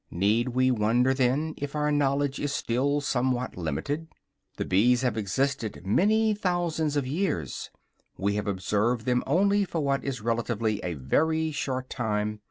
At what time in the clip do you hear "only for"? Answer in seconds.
9.27-9.81